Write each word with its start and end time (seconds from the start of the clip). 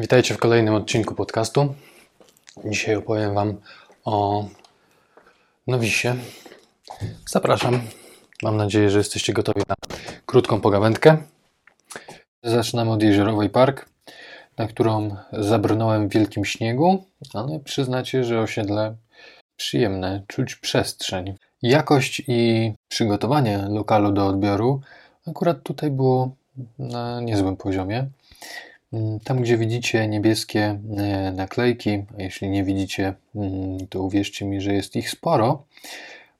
Witajcie 0.00 0.34
w 0.34 0.38
kolejnym 0.38 0.74
odcinku 0.74 1.14
podcastu. 1.14 1.74
Dzisiaj 2.64 2.96
opowiem 2.96 3.34
Wam 3.34 3.60
o 4.04 4.46
Nowisie. 5.66 6.16
Zapraszam. 7.28 7.80
Mam 8.42 8.56
nadzieję, 8.56 8.90
że 8.90 8.98
jesteście 8.98 9.32
gotowi 9.32 9.62
na 9.68 9.74
krótką 10.26 10.60
pogawędkę. 10.60 11.16
Zaczynamy 12.42 12.90
od 12.90 13.02
Jeziorowej 13.02 13.50
Park, 13.50 13.88
na 14.58 14.66
którą 14.66 15.16
zabrnąłem 15.32 16.08
w 16.08 16.12
wielkim 16.12 16.44
śniegu, 16.44 17.04
ale 17.34 17.60
przyznacie, 17.60 18.24
że 18.24 18.40
osiedle 18.40 18.96
przyjemne, 19.56 20.22
czuć 20.26 20.54
przestrzeń. 20.54 21.34
Jakość 21.62 22.22
i 22.26 22.72
przygotowanie 22.88 23.66
lokalu 23.68 24.12
do 24.12 24.26
odbioru 24.26 24.80
akurat 25.26 25.62
tutaj 25.62 25.90
było 25.90 26.30
na 26.78 27.20
niezłym 27.20 27.56
poziomie. 27.56 28.06
Mm, 28.92 29.20
tam, 29.20 29.40
gdzie 29.40 29.58
widzicie 29.58 30.08
niebieskie 30.08 30.80
e, 30.96 31.32
naklejki, 31.32 32.04
a 32.18 32.22
jeśli 32.22 32.50
nie 32.50 32.64
widzicie, 32.64 33.14
mm, 33.34 33.86
to 33.88 34.02
uwierzcie 34.02 34.44
mi, 34.44 34.60
że 34.60 34.74
jest 34.74 34.96
ich 34.96 35.10
sporo, 35.10 35.64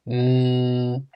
mm, 0.07 1.07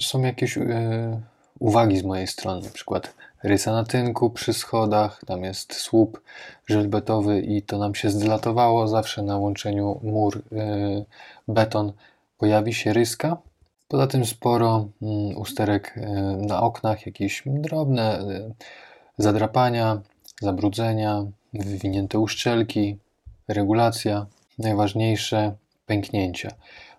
są 0.00 0.22
jakieś 0.22 0.58
e, 0.58 1.20
uwagi 1.58 1.98
z 1.98 2.02
mojej 2.02 2.26
strony, 2.26 2.62
na 2.66 2.70
przykład 2.70 3.14
rysa 3.42 3.72
na 3.72 3.84
tynku 3.84 4.30
przy 4.30 4.52
schodach, 4.52 5.20
tam 5.26 5.44
jest 5.44 5.74
słup 5.74 6.22
żelbetowy 6.66 7.40
i 7.40 7.62
to 7.62 7.78
nam 7.78 7.94
się 7.94 8.10
zdylatowało, 8.10 8.88
zawsze 8.88 9.22
na 9.22 9.38
łączeniu 9.38 10.00
mur 10.02 10.42
e, 10.52 11.04
beton 11.48 11.92
pojawi 12.38 12.74
się 12.74 12.92
ryska. 12.92 13.36
Poza 13.88 14.06
tym 14.06 14.26
sporo 14.26 14.88
usterek 15.36 15.94
na 16.38 16.62
oknach, 16.62 17.06
jakieś 17.06 17.42
drobne 17.46 18.24
zadrapania, 19.18 20.00
zabrudzenia, 20.40 21.24
wywinięte 21.54 22.18
uszczelki, 22.18 22.96
regulacja, 23.48 24.26
najważniejsze 24.58 25.54
pęknięcia. 25.86 26.50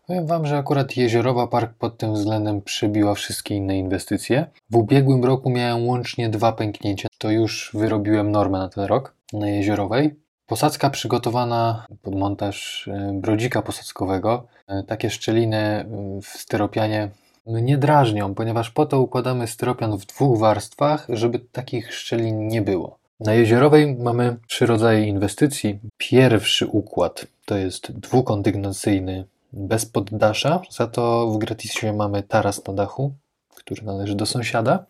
Powiem 0.07 0.27
Wam, 0.27 0.45
że 0.45 0.57
akurat 0.57 0.97
Jeziorowa 0.97 1.47
Park 1.47 1.73
pod 1.73 1.97
tym 1.97 2.13
względem 2.13 2.61
przebiła 2.61 3.13
wszystkie 3.13 3.55
inne 3.55 3.77
inwestycje. 3.77 4.45
W 4.69 4.75
ubiegłym 4.75 5.25
roku 5.25 5.49
miałem 5.49 5.87
łącznie 5.87 6.29
dwa 6.29 6.51
pęknięcia. 6.51 7.07
To 7.17 7.31
już 7.31 7.71
wyrobiłem 7.73 8.31
normę 8.31 8.59
na 8.59 8.69
ten 8.69 8.83
rok 8.83 9.13
na 9.33 9.49
Jeziorowej. 9.49 10.15
Posadzka 10.47 10.89
przygotowana 10.89 11.85
pod 12.01 12.15
montaż 12.15 12.87
e, 12.87 13.11
brodzika 13.13 13.61
posadzkowego. 13.61 14.47
E, 14.67 14.83
takie 14.83 15.09
szczeliny 15.09 15.57
e, 15.57 15.85
w 16.21 16.27
styropianie 16.27 17.09
mnie 17.45 17.77
drażnią, 17.77 18.35
ponieważ 18.35 18.69
po 18.69 18.85
to 18.85 19.01
układamy 19.01 19.47
styropian 19.47 19.97
w 19.97 20.05
dwóch 20.05 20.39
warstwach, 20.39 21.07
żeby 21.09 21.39
takich 21.39 21.93
szczelin 21.93 22.47
nie 22.47 22.61
było. 22.61 23.00
Na 23.21 23.33
Jezierowej 23.33 23.95
mamy 23.95 24.35
trzy 24.47 24.65
rodzaje 24.65 25.07
inwestycji. 25.07 25.79
Pierwszy 25.97 26.67
układ 26.67 27.25
to 27.45 27.57
jest 27.57 27.91
dwukondygnacyjny 27.91 29.25
bez 29.53 29.85
poddasza, 29.85 30.61
za 30.69 30.87
to 30.87 31.27
w 31.27 31.37
gratisie 31.37 31.93
mamy 31.93 32.23
taras 32.23 32.65
na 32.67 32.73
dachu, 32.73 33.13
który 33.55 33.83
należy 33.83 34.15
do 34.15 34.25
sąsiada. 34.25 34.85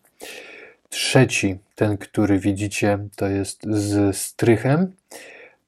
Trzeci, 0.89 1.57
ten, 1.75 1.97
który 1.97 2.39
widzicie, 2.39 2.99
to 3.15 3.27
jest 3.27 3.63
z 3.63 4.17
strychem, 4.17 4.91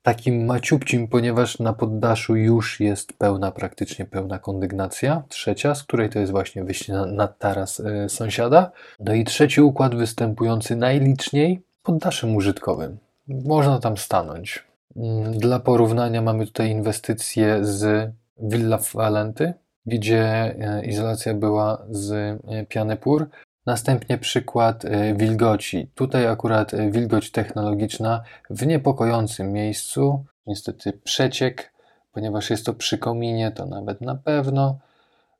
takim 0.03 0.45
maciubcim, 0.45 1.07
ponieważ 1.07 1.59
na 1.59 1.73
poddaszu 1.73 2.35
już 2.35 2.79
jest 2.79 3.13
pełna, 3.13 3.51
praktycznie 3.51 4.05
pełna 4.05 4.39
kondygnacja. 4.39 5.23
Trzecia, 5.29 5.75
z 5.75 5.83
której 5.83 6.09
to 6.09 6.19
jest 6.19 6.31
właśnie 6.31 6.63
wyjście 6.63 6.93
na, 6.93 7.05
na 7.05 7.27
taras 7.27 7.79
y, 7.79 8.09
sąsiada. 8.09 8.71
No 8.99 9.13
i 9.13 9.23
trzeci 9.23 9.61
układ 9.61 9.95
występujący 9.95 10.75
najliczniej, 10.75 11.61
poddaszem 11.83 12.35
użytkowym. 12.35 12.97
Można 13.27 13.79
tam 13.79 13.97
stanąć. 13.97 14.63
Mm, 14.95 15.37
dla 15.37 15.59
porównania 15.59 16.21
mamy 16.21 16.45
tutaj 16.45 16.69
inwestycje 16.69 17.65
z 17.65 18.11
Villa 18.39 18.79
Valenty, 18.93 19.53
gdzie 19.85 20.25
e, 20.59 20.85
izolacja 20.85 21.33
była 21.33 21.85
z 21.89 22.11
e, 22.11 22.65
piany 22.65 22.97
pór. 22.97 23.29
Następnie 23.65 24.17
przykład 24.17 24.85
e, 24.85 25.13
wilgoci. 25.13 25.91
Tutaj 25.95 26.27
akurat 26.27 26.71
wilgoć 26.91 27.31
technologiczna 27.31 28.23
w 28.49 28.65
niepokojącym 28.65 29.51
miejscu. 29.51 30.25
Niestety 30.47 30.93
przeciek, 30.93 31.73
ponieważ 32.11 32.49
jest 32.49 32.65
to 32.65 32.73
przy 32.73 32.97
kominie, 32.97 33.51
to 33.51 33.65
nawet 33.65 34.01
na 34.01 34.15
pewno 34.15 34.79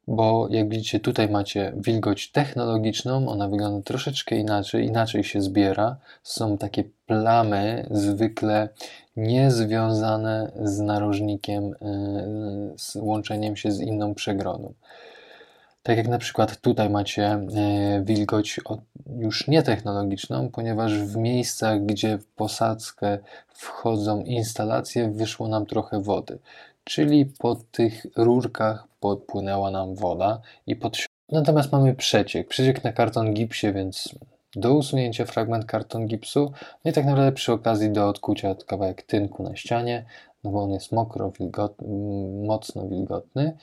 bo 0.08 0.48
jak 0.50 0.70
widzicie 0.70 1.00
tutaj 1.00 1.30
macie 1.30 1.74
wilgoć 1.76 2.32
technologiczną, 2.32 3.30
ona 3.30 3.48
wygląda 3.48 3.84
troszeczkę 3.84 4.36
inaczej, 4.36 4.86
inaczej 4.86 5.24
się 5.24 5.42
zbiera. 5.42 5.98
Są 6.24 6.58
takie 6.58 6.84
plamy 7.06 7.88
zwykle 7.92 8.70
niezwiązane 9.18 10.52
z 10.64 10.80
narożnikiem, 10.80 11.64
e, 11.64 11.74
z 12.78 12.96
łączeniem 12.96 13.56
się 13.56 13.72
z 13.72 13.80
inną 13.80 14.16
przegrodą. 14.16 14.74
Tak 15.84 15.98
jak 15.98 16.08
na 16.08 16.18
przykład 16.18 16.62
tutaj 16.62 16.90
macie 16.90 17.26
e, 17.26 18.02
wilgoć 18.04 18.60
już 19.18 19.48
nietechnologiczną, 19.48 20.50
ponieważ 20.50 20.94
w 20.94 21.18
miejscach, 21.18 21.86
gdzie 21.86 22.18
w 22.18 22.26
posadzkę 22.26 23.18
wchodzą 23.48 24.22
instalacje, 24.22 25.12
wyszło 25.12 25.48
nam 25.48 25.66
trochę 25.66 26.02
wody 26.02 26.40
czyli 26.84 27.26
po 27.26 27.56
tych 27.56 28.06
rurkach 28.16 28.88
podpłynęła 29.00 29.72
nam 29.72 29.96
woda 29.96 30.42
i 30.68 30.76
pod 30.76 30.98
Natomiast 31.32 31.72
mamy 31.72 31.96
przeciek. 31.96 32.48
Przeciek 32.48 32.84
na 32.84 32.94
karton 32.94 33.34
gipsie, 33.34 33.74
więc 33.74 34.16
do 34.56 34.74
usunięcia 34.74 35.26
fragment 35.26 35.66
karton 35.66 36.08
gipsu. 36.08 36.52
No 36.86 36.92
i 36.92 36.94
tak 36.94 37.06
naprawdę 37.06 37.32
przy 37.32 37.54
okazji 37.54 37.90
do 37.90 38.10
odkucia 38.10 38.56
kawałek 38.68 39.02
tynku 39.02 39.44
na 39.44 39.56
ścianie, 39.56 40.06
no 40.44 40.52
bo 40.52 40.64
on 40.64 40.72
jest 40.72 40.92
mokro, 40.92 41.32
wilgotny, 41.32 41.88
mocno 42.46 42.88
wilgotny. 42.88 43.58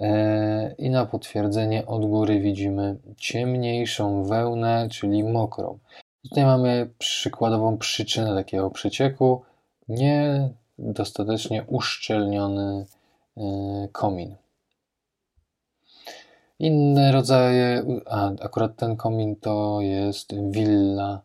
E, 0.00 0.74
I 0.78 0.90
na 0.90 1.06
potwierdzenie 1.06 1.86
od 1.86 2.06
góry 2.06 2.40
widzimy 2.40 2.96
ciemniejszą 3.16 4.24
wełnę, 4.24 4.88
czyli 4.90 5.24
mokrą. 5.24 5.78
Tutaj 6.22 6.44
mamy 6.44 6.90
przykładową 6.98 7.78
przyczynę 7.78 8.34
takiego 8.34 8.70
przecieku. 8.70 9.42
Nie 9.88 10.48
dostatecznie 10.78 11.64
uszczelniony 11.64 12.86
e, 13.36 13.42
komin. 13.92 14.34
Inne 16.58 17.12
rodzaje, 17.12 17.84
a 18.06 18.30
akurat 18.40 18.76
ten 18.76 18.96
komin 18.96 19.36
to 19.36 19.80
jest 19.80 20.34
willa 20.50 21.22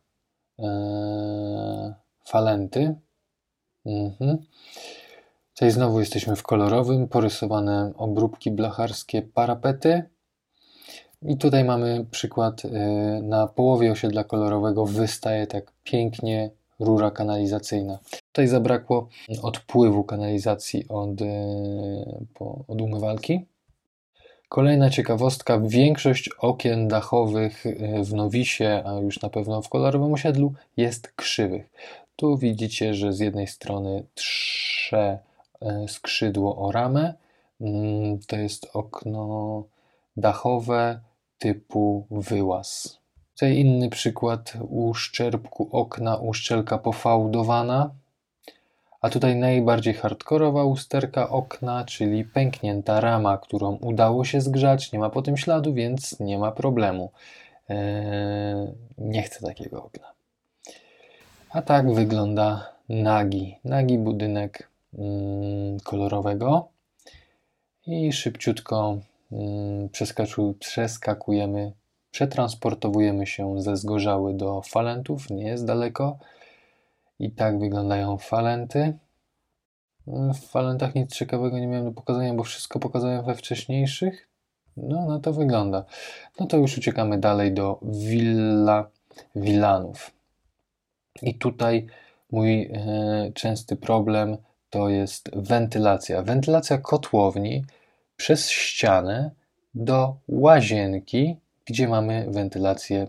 e, 0.60 1.94
Falenty. 2.26 2.96
Mhm. 3.86 4.38
Tutaj 5.62 5.72
znowu 5.72 6.00
jesteśmy 6.00 6.36
w 6.36 6.44
kolorowym, 6.44 7.08
porysowane 7.08 7.92
obróbki 7.98 8.52
blacharskie, 8.52 9.22
parapety. 9.22 10.04
I 11.22 11.38
tutaj 11.38 11.64
mamy 11.64 12.06
przykład 12.12 12.66
e, 12.66 12.70
na 13.24 13.48
połowie 13.48 13.92
osiedla 13.92 14.24
kolorowego 14.24 14.86
wystaje 14.86 15.48
tak 15.48 15.72
pięknie 15.84 16.52
rura 16.80 17.12
kanalizacyjna. 17.12 18.00
Tutaj 18.32 18.48
zabrakło 18.48 19.10
odpływu 19.42 20.04
kanalizacji 20.04 20.86
od, 20.90 21.22
e, 21.22 21.26
od 22.68 22.82
umywalki. 22.82 23.46
Kolejna 24.50 24.90
ciekawostka, 24.90 25.60
większość 25.60 26.30
okien 26.40 26.88
dachowych 26.88 27.66
e, 27.66 28.04
w 28.04 28.14
Nowisie, 28.14 28.84
a 28.86 29.00
już 29.00 29.22
na 29.22 29.30
pewno 29.30 29.62
w 29.62 29.70
kolorowym 29.70 30.14
osiedlu, 30.14 30.54
jest 30.78 31.08
krzywych. 31.08 31.70
Tu 32.16 32.38
widzicie, 32.38 32.94
że 32.94 33.14
z 33.14 33.20
jednej 33.20 33.48
strony 33.48 34.04
trze 34.14 34.98
e, 34.98 35.31
skrzydło 35.88 36.58
o 36.58 36.72
ramę. 36.72 37.14
Mm, 37.62 38.20
to 38.28 38.36
jest 38.36 38.68
okno 38.74 39.64
dachowe 40.18 41.00
typu 41.38 42.06
wyłaz. 42.12 43.00
Tutaj 43.34 43.58
inny 43.58 43.90
przykład 43.90 44.54
uszczerbku 44.70 45.70
okna, 45.72 46.18
uszczelka 46.18 46.78
pofałdowana. 46.78 47.90
A 49.02 49.10
tutaj 49.10 49.36
najbardziej 49.36 49.94
hardkorowa 49.94 50.64
usterka 50.64 51.30
okna, 51.30 51.86
czyli 51.86 52.26
pęknięta 52.26 53.02
rama, 53.02 53.38
którą 53.38 53.76
udało 53.76 54.26
się 54.26 54.42
zgrzać, 54.42 54.92
nie 54.92 55.00
ma 55.00 55.10
po 55.10 55.22
tym 55.22 55.38
śladu, 55.38 55.74
więc 55.74 56.20
nie 56.20 56.38
ma 56.38 56.52
problemu. 56.52 57.12
Eee, 57.70 58.68
nie 58.98 59.22
chcę 59.22 59.48
takiego 59.48 59.84
okna. 59.84 60.12
A 61.50 61.62
tak 61.62 61.94
wygląda 61.94 62.74
nagi, 62.90 63.58
nagi 63.64 63.98
budynek 63.98 64.71
kolorowego. 65.84 66.68
I 67.88 68.14
szybciutko 68.14 68.98
mm, 69.32 69.90
przeskakujemy 70.60 71.74
Przetransportowujemy 72.12 73.28
się 73.28 73.62
ze 73.62 73.78
Zgorzały 73.78 74.34
do 74.34 74.62
Falentów, 74.62 75.30
nie 75.30 75.48
jest 75.48 75.66
daleko. 75.66 76.18
I 77.20 77.32
tak 77.32 77.60
wyglądają 77.60 78.18
Falenty. 78.18 78.98
W 80.08 80.40
Falentach 80.50 80.96
nic 80.96 81.16
ciekawego 81.16 81.60
nie 81.60 81.68
miałem 81.68 81.86
do 81.86 81.92
pokazania, 81.92 82.34
bo 82.34 82.44
wszystko 82.44 82.80
pokazałem 82.80 83.26
we 83.26 83.36
wcześniejszych. 83.36 84.28
No, 84.78 85.06
no 85.08 85.20
to 85.20 85.34
wygląda. 85.34 85.86
No 86.40 86.46
to 86.46 86.58
już 86.58 86.78
uciekamy 86.78 87.18
dalej 87.18 87.54
do 87.54 87.80
Villa 87.82 88.90
Villanów. 89.36 90.12
I 91.22 91.36
tutaj 91.36 91.88
mój 92.32 92.62
e, 92.62 93.32
częsty 93.34 93.76
problem 93.76 94.38
to 94.72 94.90
jest 94.90 95.30
wentylacja. 95.36 96.22
Wentylacja 96.22 96.78
kotłowni 96.78 97.66
przez 98.16 98.50
ścianę 98.50 99.32
do 99.74 100.16
łazienki, 100.28 101.38
gdzie 101.66 101.88
mamy 101.88 102.26
wentylację 102.30 103.08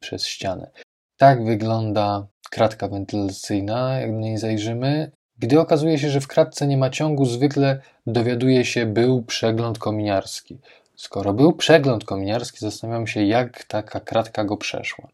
przez 0.00 0.26
ścianę. 0.26 0.70
Tak 1.16 1.44
wygląda 1.44 2.26
kratka 2.50 2.88
wentylacyjna, 2.88 4.00
jak 4.00 4.12
do 4.12 4.18
niej 4.18 4.38
zajrzymy. 4.38 5.10
Gdy 5.38 5.60
okazuje 5.60 5.98
się, 5.98 6.10
że 6.10 6.20
w 6.20 6.28
kratce 6.28 6.66
nie 6.66 6.76
ma 6.76 6.90
ciągu, 6.90 7.24
zwykle 7.24 7.80
dowiaduje 8.06 8.64
się, 8.64 8.86
był 8.86 9.22
przegląd 9.22 9.78
kominiarski. 9.78 10.58
Skoro 10.96 11.32
był 11.32 11.52
przegląd 11.52 12.04
kominiarski, 12.04 12.58
zastanawiam 12.58 13.06
się, 13.06 13.24
jak 13.24 13.64
taka 13.64 14.00
kratka 14.00 14.44
go 14.44 14.56
przeszła. 14.56 15.08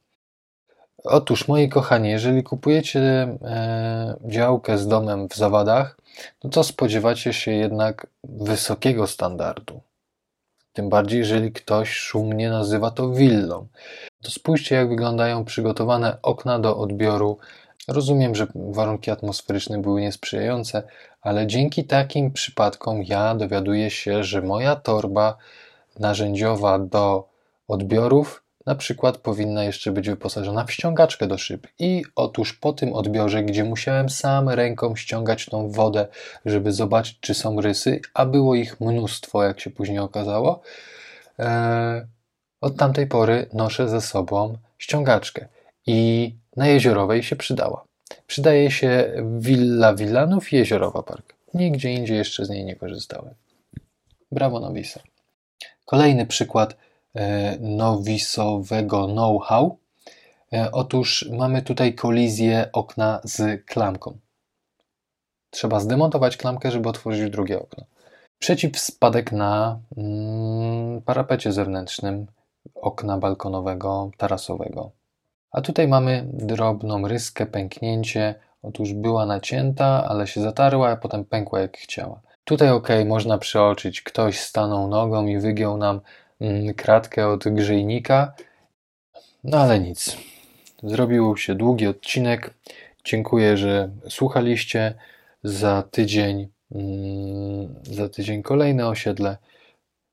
Otóż, 1.05 1.49
moi 1.49 1.69
kochani, 1.69 2.11
jeżeli 2.11 2.43
kupujecie 2.43 3.00
e, 3.00 4.17
działkę 4.25 4.79
z 4.79 4.88
domem 4.88 5.29
w 5.29 5.37
zawadach, 5.37 5.97
no 6.44 6.50
to 6.50 6.64
spodziewacie 6.64 7.32
się 7.32 7.50
jednak 7.50 8.06
wysokiego 8.25 9.06
standardu. 9.06 9.81
Tym 10.73 10.88
bardziej, 10.88 11.19
jeżeli 11.19 11.52
ktoś 11.52 11.93
szumnie 11.93 12.50
nazywa 12.50 12.91
to 12.91 13.11
willą. 13.11 13.67
To 14.23 14.31
spójrzcie, 14.31 14.75
jak 14.75 14.88
wyglądają 14.88 15.44
przygotowane 15.44 16.17
okna 16.23 16.58
do 16.58 16.79
odbioru. 16.79 17.38
Rozumiem, 17.88 18.35
że 18.35 18.47
warunki 18.55 19.11
atmosferyczne 19.11 19.79
były 19.79 20.00
niesprzyjające, 20.00 20.82
ale 21.23 21.47
dzięki 21.47 21.85
takim 21.85 22.32
przypadkom 22.32 23.02
ja 23.02 23.35
dowiaduję 23.35 23.91
się, 23.91 24.25
że 24.25 24.43
moja 24.43 24.76
torba 24.76 25.37
narzędziowa 25.99 26.79
do 26.79 27.29
odbiorów 27.69 28.43
na 28.70 28.76
przykład 28.76 29.19
powinna 29.19 29.64
jeszcze 29.64 29.93
być 29.93 30.08
wyposażona 30.08 30.64
w 30.64 30.72
ściągaczkę 30.72 31.26
do 31.26 31.38
szyb. 31.38 31.67
I 31.78 32.02
otóż 32.17 32.52
po 32.52 32.72
tym 32.72 32.93
odbiorze, 32.93 33.43
gdzie 33.43 33.64
musiałem 33.64 34.11
sam 34.11 34.49
ręką 34.49 34.96
ściągać 34.96 35.46
tą 35.46 35.70
wodę, 35.70 36.06
żeby 36.44 36.72
zobaczyć, 36.72 37.19
czy 37.20 37.34
są 37.34 37.61
rysy, 37.61 38.00
a 38.14 38.26
było 38.26 38.55
ich 38.55 38.81
mnóstwo, 38.81 39.43
jak 39.44 39.61
się 39.61 39.70
później 39.70 39.99
okazało, 39.99 40.61
e, 41.38 42.06
od 42.61 42.76
tamtej 42.76 43.06
pory 43.06 43.46
noszę 43.52 43.88
ze 43.88 44.00
sobą 44.00 44.58
ściągaczkę. 44.78 45.49
I 45.87 46.34
na 46.56 46.66
Jeziorowej 46.69 47.23
się 47.23 47.37
przydała. 47.37 47.84
Przydaje 48.26 48.70
się 48.70 49.12
Villa 49.38 49.94
Villanów 49.94 50.52
i 50.52 50.56
Jeziorowa 50.56 51.02
Park. 51.02 51.34
Nigdzie 51.55 51.93
indziej 51.93 52.16
jeszcze 52.16 52.44
z 52.44 52.50
niej 52.50 52.64
nie 52.64 52.76
korzystałem. 52.76 53.34
Brawo 54.32 54.61
Nowisa. 54.61 55.00
Kolejny 55.87 56.26
przykład 56.26 56.76
nowisowego 57.60 59.06
know-how. 59.06 59.78
E, 60.52 60.72
otóż 60.72 61.28
mamy 61.32 61.62
tutaj 61.62 61.94
kolizję 61.94 62.68
okna 62.72 63.20
z 63.24 63.66
klamką. 63.66 64.18
Trzeba 65.50 65.80
zdemontować 65.80 66.36
klamkę, 66.36 66.70
żeby 66.70 66.88
otworzyć 66.88 67.30
drugie 67.30 67.60
okno. 67.60 67.84
Przeciwspadek 68.38 69.32
na 69.32 69.80
mm, 69.96 71.02
parapecie 71.02 71.52
zewnętrznym 71.52 72.26
okna 72.74 73.18
balkonowego, 73.18 74.10
tarasowego. 74.16 74.90
A 75.52 75.60
tutaj 75.60 75.88
mamy 75.88 76.26
drobną 76.32 77.08
ryskę, 77.08 77.46
pęknięcie. 77.46 78.34
Otóż 78.62 78.92
była 78.92 79.26
nacięta, 79.26 80.06
ale 80.08 80.26
się 80.26 80.40
zatarła, 80.40 80.88
a 80.88 80.96
potem 80.96 81.24
pękła 81.24 81.60
jak 81.60 81.76
chciała. 81.76 82.20
Tutaj 82.44 82.70
ok, 82.70 82.88
można 83.06 83.38
przeoczyć. 83.38 84.02
Ktoś 84.02 84.40
stanął 84.40 84.88
nogą 84.88 85.26
i 85.26 85.38
wygiął 85.38 85.76
nam 85.76 86.00
kratkę 86.76 87.28
od 87.28 87.44
grzejnika. 87.44 88.32
No 89.44 89.58
ale 89.58 89.81
nic. 89.81 90.16
Zrobił 90.82 91.37
się 91.37 91.54
długi 91.54 91.87
odcinek. 91.87 92.54
Dziękuję, 93.04 93.56
że 93.56 93.90
słuchaliście. 94.08 94.94
Za 95.44 95.82
tydzień, 95.90 96.48
mm, 96.72 97.75
za 97.82 98.08
tydzień 98.08 98.42
kolejne 98.42 98.88
osiedle. 98.88 99.37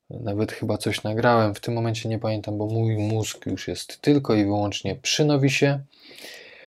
Nawet 0.10 0.52
chyba 0.52 0.78
coś 0.78 1.04
nagrałem. 1.04 1.56
W 1.56 1.60
tym 1.60 1.74
momencie 1.74 2.10
nie 2.10 2.20
pamiętam, 2.20 2.58
bo 2.58 2.66
mój 2.66 2.98
mózg 2.98 3.46
już 3.46 3.68
jest 3.68 4.02
tylko 4.02 4.36
i 4.36 4.44
wyłącznie 4.44 4.96
przy 4.96 5.26
nowisie. 5.26 5.80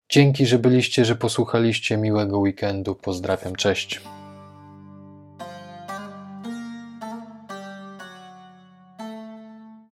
Dzięki, 0.09 0.47
że 0.47 0.59
byliście, 0.59 1.05
że 1.05 1.17
posłuchaliście. 1.17 1.97
Miłego 1.97 2.39
weekendu. 2.39 2.95
Pozdrawiam. 2.95 3.57
Cześć. 3.57 4.01